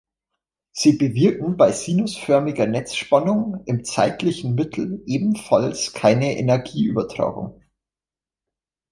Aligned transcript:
Sie 0.71 0.93
bewirken 0.93 1.57
bei 1.57 1.71
sinusförmiger 1.71 2.65
Netzspannung 2.65 3.61
im 3.67 3.83
zeitlichen 3.85 4.55
Mittel 4.55 5.03
ebenfalls 5.05 5.93
keine 5.93 6.37
Energieübertragung. 6.39 7.61